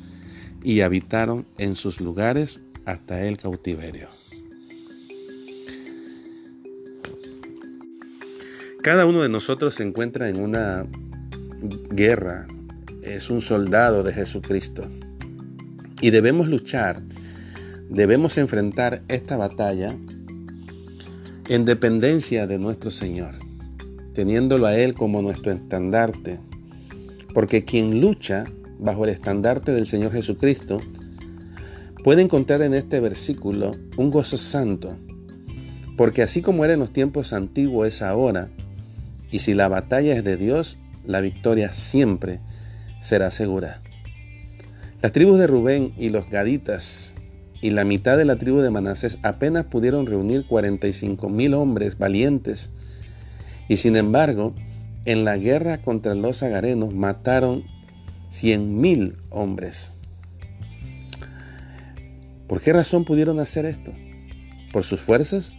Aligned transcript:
y 0.64 0.80
habitaron 0.80 1.46
en 1.58 1.76
sus 1.76 2.00
lugares 2.00 2.62
hasta 2.86 3.28
el 3.28 3.38
cautiverio. 3.38 4.08
Cada 8.82 9.06
uno 9.06 9.22
de 9.22 9.28
nosotros 9.28 9.76
se 9.76 9.84
encuentra 9.84 10.30
en 10.30 10.40
una 10.40 10.86
guerra, 11.90 12.48
es 13.02 13.30
un 13.30 13.42
soldado 13.42 14.02
de 14.02 14.14
Jesucristo. 14.14 14.88
Y 16.00 16.12
debemos 16.12 16.48
luchar, 16.48 17.04
debemos 17.90 18.38
enfrentar 18.38 19.04
esta 19.10 19.36
batalla 19.36 19.94
en 21.50 21.66
dependencia 21.66 22.48
de 22.48 22.58
nuestro 22.58 22.90
Señor, 22.90 23.36
teniéndolo 24.14 24.66
a 24.66 24.78
Él 24.78 24.94
como 24.94 25.22
nuestro 25.22 25.52
estandarte. 25.52 26.40
Porque 27.34 27.66
quien 27.66 28.00
lucha 28.00 28.46
bajo 28.80 29.04
el 29.04 29.10
estandarte 29.10 29.74
del 29.74 29.86
Señor 29.86 30.14
Jesucristo 30.14 30.80
puede 32.04 32.22
encontrar 32.22 32.62
en 32.62 32.74
este 32.74 33.00
versículo 33.00 33.76
un 33.98 34.10
gozo 34.10 34.38
santo. 34.38 34.96
Porque 35.98 36.22
así 36.22 36.42
como 36.42 36.64
era 36.64 36.74
en 36.74 36.80
los 36.80 36.94
tiempos 36.94 37.34
antiguos 37.34 37.88
es 37.88 38.02
ahora, 38.02 38.50
y 39.32 39.40
si 39.40 39.54
la 39.54 39.68
batalla 39.68 40.14
es 40.16 40.24
de 40.24 40.38
Dios, 40.38 40.78
la 41.06 41.20
victoria 41.20 41.74
siempre 41.74 42.40
será 43.02 43.32
segura. 43.32 43.82
Las 45.02 45.12
tribus 45.12 45.40
de 45.40 45.48
Rubén 45.48 45.94
y 45.98 46.10
los 46.10 46.30
Gaditas 46.30 47.13
y 47.64 47.70
la 47.70 47.86
mitad 47.86 48.18
de 48.18 48.26
la 48.26 48.36
tribu 48.36 48.60
de 48.60 48.70
Manasés 48.70 49.20
apenas 49.24 49.64
pudieron 49.64 50.06
reunir 50.06 50.46
45 50.46 51.30
mil 51.30 51.54
hombres 51.54 51.98
valientes 51.98 52.72
y 53.70 53.78
sin 53.78 53.96
embargo 53.96 54.54
en 55.06 55.24
la 55.24 55.38
guerra 55.38 55.82
contra 55.82 56.14
los 56.14 56.44
agarenos 56.44 56.94
mataron 56.94 57.64
100 58.28 58.82
mil 58.82 59.16
hombres. 59.30 59.96
¿Por 62.48 62.60
qué 62.60 62.74
razón 62.74 63.06
pudieron 63.06 63.40
hacer 63.40 63.66
esto? 63.66 63.94
¿Por 64.74 64.84
sus 64.84 65.00
fuerzas? 65.00 65.54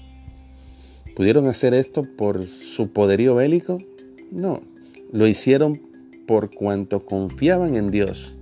¿Pudieron 1.16 1.46
hacer 1.46 1.72
esto 1.72 2.04
por 2.18 2.46
su 2.46 2.92
poderío 2.92 3.34
bélico? 3.34 3.78
No, 4.30 4.60
lo 5.10 5.26
hicieron 5.26 5.80
por 6.26 6.54
cuanto 6.54 7.06
confiaban 7.06 7.76
en 7.76 7.90
Dios 7.90 8.36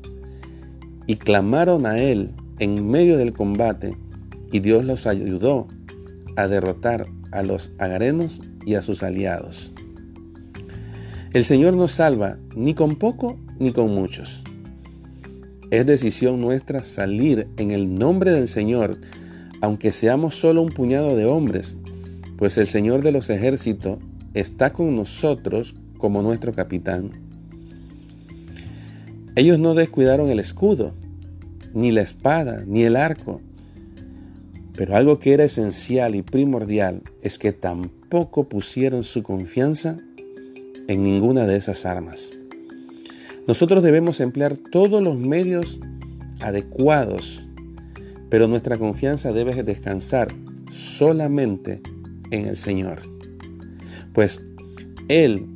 y 1.06 1.14
clamaron 1.14 1.86
a 1.86 2.00
Él 2.00 2.32
en 2.58 2.88
medio 2.88 3.18
del 3.18 3.32
combate 3.32 3.96
y 4.50 4.60
Dios 4.60 4.84
los 4.84 5.06
ayudó 5.06 5.68
a 6.36 6.46
derrotar 6.46 7.06
a 7.32 7.42
los 7.42 7.70
agarenos 7.78 8.42
y 8.64 8.74
a 8.74 8.82
sus 8.82 9.02
aliados. 9.02 9.72
El 11.32 11.44
Señor 11.44 11.74
nos 11.76 11.92
salva 11.92 12.36
ni 12.54 12.74
con 12.74 12.96
poco 12.96 13.38
ni 13.58 13.72
con 13.72 13.94
muchos. 13.94 14.44
Es 15.70 15.86
decisión 15.86 16.40
nuestra 16.40 16.84
salir 16.84 17.48
en 17.56 17.70
el 17.70 17.94
nombre 17.94 18.30
del 18.30 18.48
Señor, 18.48 18.98
aunque 19.62 19.92
seamos 19.92 20.34
solo 20.34 20.60
un 20.60 20.68
puñado 20.68 21.16
de 21.16 21.24
hombres, 21.24 21.74
pues 22.36 22.58
el 22.58 22.66
Señor 22.66 23.02
de 23.02 23.12
los 23.12 23.30
ejércitos 23.30 23.98
está 24.34 24.74
con 24.74 24.94
nosotros 24.94 25.74
como 25.96 26.20
nuestro 26.20 26.52
capitán. 26.52 27.12
Ellos 29.34 29.58
no 29.58 29.72
descuidaron 29.72 30.28
el 30.28 30.40
escudo, 30.40 30.92
ni 31.74 31.90
la 31.90 32.02
espada, 32.02 32.64
ni 32.66 32.82
el 32.82 32.96
arco. 32.96 33.40
Pero 34.74 34.96
algo 34.96 35.18
que 35.18 35.34
era 35.34 35.44
esencial 35.44 36.14
y 36.14 36.22
primordial 36.22 37.02
es 37.22 37.38
que 37.38 37.52
tampoco 37.52 38.48
pusieron 38.48 39.04
su 39.04 39.22
confianza 39.22 39.98
en 40.88 41.02
ninguna 41.02 41.46
de 41.46 41.56
esas 41.56 41.84
armas. 41.84 42.34
Nosotros 43.46 43.82
debemos 43.82 44.20
emplear 44.20 44.56
todos 44.56 45.02
los 45.02 45.18
medios 45.18 45.80
adecuados, 46.40 47.44
pero 48.30 48.48
nuestra 48.48 48.78
confianza 48.78 49.32
debe 49.32 49.62
descansar 49.62 50.32
solamente 50.70 51.82
en 52.30 52.46
el 52.46 52.56
Señor. 52.56 53.02
Pues 54.12 54.44
Él 55.08 55.46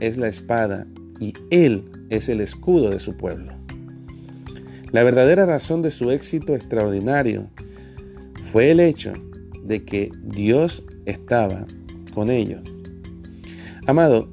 es 0.00 0.16
la 0.16 0.28
espada 0.28 0.86
y 1.20 1.32
Él 1.50 1.84
es 2.10 2.28
el 2.28 2.40
escudo 2.40 2.90
de 2.90 3.00
su 3.00 3.16
pueblo. 3.16 3.52
La 4.96 5.04
verdadera 5.04 5.44
razón 5.44 5.82
de 5.82 5.90
su 5.90 6.10
éxito 6.10 6.54
extraordinario 6.54 7.50
fue 8.50 8.70
el 8.70 8.80
hecho 8.80 9.12
de 9.62 9.84
que 9.84 10.10
Dios 10.22 10.84
estaba 11.04 11.66
con 12.14 12.30
ellos. 12.30 12.62
Amado, 13.86 14.30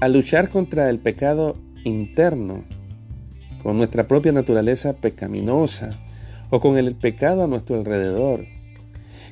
al 0.00 0.12
luchar 0.12 0.50
contra 0.50 0.90
el 0.90 0.98
pecado 0.98 1.56
interno, 1.84 2.62
con 3.62 3.78
nuestra 3.78 4.06
propia 4.06 4.32
naturaleza 4.32 4.92
pecaminosa 4.98 5.98
o 6.50 6.60
con 6.60 6.76
el 6.76 6.94
pecado 6.94 7.42
a 7.42 7.46
nuestro 7.46 7.78
alrededor, 7.78 8.44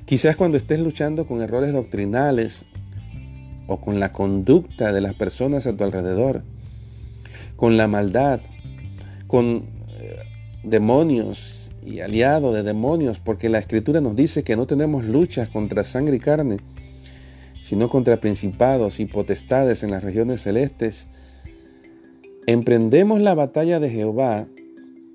quizás 0.07 0.35
cuando 0.35 0.57
estés 0.57 0.81
luchando 0.81 1.27
con 1.27 1.43
errores 1.43 1.75
doctrinales 1.75 2.65
o 3.67 3.83
con 3.83 4.01
la 4.01 4.15
conducta 4.15 4.93
de 4.93 5.03
las 5.03 5.13
personas 5.13 5.67
a 5.67 5.77
tu 5.77 5.85
alrededor, 5.85 6.43
con 7.55 7.77
la 7.77 7.87
maldad, 7.87 8.41
con 9.27 9.74
demonios 10.65 11.71
y 11.85 12.01
aliado 12.01 12.53
de 12.53 12.63
demonios, 12.63 13.21
porque 13.21 13.49
la 13.49 13.59
escritura 13.59 14.01
nos 14.01 14.17
dice 14.17 14.43
que 14.43 14.57
no 14.57 14.67
tenemos 14.67 15.05
luchas 15.05 15.49
contra 15.51 15.85
sangre 15.85 16.17
y 16.17 16.21
carne, 16.21 16.59
sino 17.61 17.89
contra 17.89 18.21
principados 18.21 19.01
y 19.01 19.07
potestades 19.07 19.83
en 19.83 19.91
las 19.91 20.03
regiones 20.03 20.43
celestes. 20.43 21.09
Emprendemos 22.47 23.21
la 23.21 23.35
batalla 23.35 23.81
de 23.81 23.91
Jehová 23.91 24.47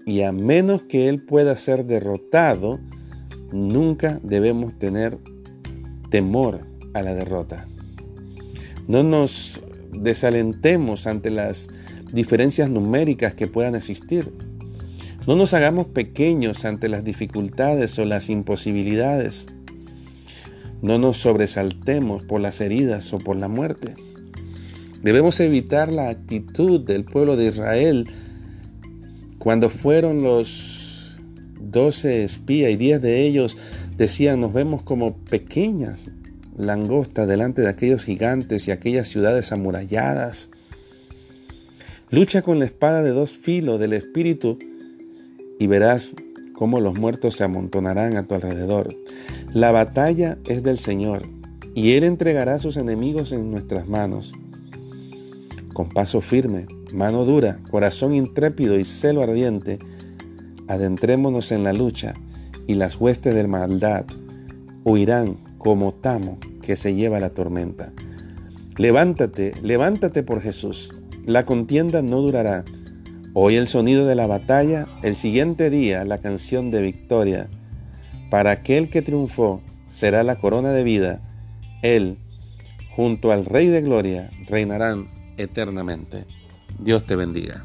y 0.05 0.21
a 0.21 0.31
menos 0.31 0.83
que 0.83 1.09
Él 1.09 1.23
pueda 1.23 1.55
ser 1.55 1.85
derrotado, 1.85 2.79
nunca 3.51 4.19
debemos 4.23 4.77
tener 4.77 5.17
temor 6.09 6.61
a 6.93 7.01
la 7.01 7.13
derrota. 7.13 7.67
No 8.87 9.03
nos 9.03 9.61
desalentemos 9.91 11.05
ante 11.05 11.29
las 11.29 11.67
diferencias 12.11 12.69
numéricas 12.69 13.35
que 13.35 13.47
puedan 13.47 13.75
existir. 13.75 14.33
No 15.29 15.35
nos 15.35 15.53
hagamos 15.53 15.85
pequeños 15.85 16.65
ante 16.65 16.89
las 16.89 17.03
dificultades 17.03 17.99
o 17.99 18.05
las 18.05 18.31
imposibilidades. 18.31 19.45
No 20.81 20.97
nos 20.97 21.17
sobresaltemos 21.17 22.23
por 22.23 22.41
las 22.41 22.59
heridas 22.61 23.13
o 23.13 23.19
por 23.19 23.35
la 23.35 23.47
muerte. 23.47 23.93
Debemos 25.03 25.39
evitar 25.39 25.93
la 25.93 26.09
actitud 26.09 26.81
del 26.81 27.05
pueblo 27.05 27.37
de 27.37 27.45
Israel 27.45 28.09
cuando 29.37 29.69
fueron 29.69 30.23
los 30.23 31.19
doce 31.61 32.23
espías 32.23 32.71
y 32.71 32.75
diez 32.75 32.99
de 32.99 33.21
ellos 33.21 33.55
decían 33.97 34.41
nos 34.41 34.51
vemos 34.51 34.81
como 34.81 35.15
pequeñas 35.15 36.07
langostas 36.57 37.27
delante 37.27 37.61
de 37.61 37.69
aquellos 37.69 38.03
gigantes 38.03 38.67
y 38.67 38.71
aquellas 38.71 39.07
ciudades 39.07 39.51
amuralladas. 39.51 40.49
Lucha 42.09 42.41
con 42.41 42.57
la 42.57 42.65
espada 42.65 43.03
de 43.03 43.11
dos 43.11 43.31
filos 43.31 43.79
del 43.79 43.93
Espíritu 43.93 44.57
y 45.59 45.67
verás 45.67 46.15
cómo 46.53 46.79
los 46.79 46.97
muertos 46.97 47.35
se 47.35 47.43
amontonarán 47.43 48.17
a 48.17 48.25
tu 48.25 48.33
alrededor. 48.33 48.95
La 49.53 49.71
batalla 49.71 50.39
es 50.45 50.63
del 50.63 50.79
Señor 50.79 51.23
y 51.75 51.91
Él 51.91 52.03
entregará 52.03 52.55
a 52.55 52.59
sus 52.59 52.77
enemigos 52.77 53.31
en 53.31 53.51
nuestras 53.51 53.87
manos. 53.87 54.33
Con 55.73 55.89
paso 55.89 56.21
firme, 56.21 56.65
mano 56.93 57.25
dura, 57.25 57.59
corazón 57.69 58.15
intrépido 58.15 58.79
y 58.79 58.85
celo 58.85 59.21
ardiente, 59.21 59.79
adentrémonos 60.67 61.51
en 61.51 61.63
la 61.63 61.73
lucha 61.73 62.15
y 62.65 62.73
las 62.73 62.95
huestes 62.95 63.35
de 63.35 63.47
maldad 63.47 64.05
huirán 64.83 65.37
como 65.57 65.93
tamo 65.93 66.39
que 66.61 66.75
se 66.75 66.95
lleva 66.95 67.19
la 67.19 67.31
tormenta. 67.31 67.93
Levántate, 68.77 69.53
levántate 69.61 70.23
por 70.23 70.41
Jesús. 70.41 70.95
La 71.25 71.45
contienda 71.45 72.01
no 72.01 72.21
durará. 72.21 72.63
Hoy 73.33 73.57
el 73.57 73.67
sonido 73.67 74.07
de 74.07 74.15
la 74.15 74.25
batalla, 74.25 74.87
el 75.03 75.15
siguiente 75.15 75.69
día 75.69 76.03
la 76.03 76.17
canción 76.17 76.71
de 76.71 76.81
victoria. 76.81 77.47
Para 78.31 78.49
aquel 78.49 78.89
que 78.89 79.03
triunfó 79.03 79.61
será 79.87 80.23
la 80.23 80.39
corona 80.39 80.71
de 80.71 80.83
vida. 80.83 81.21
Él, 81.83 82.17
junto 82.95 83.31
al 83.31 83.45
Rey 83.45 83.67
de 83.67 83.81
Gloria, 83.81 84.31
reinarán 84.47 85.09
eternamente. 85.37 86.25
Dios 86.79 87.05
te 87.05 87.15
bendiga. 87.15 87.63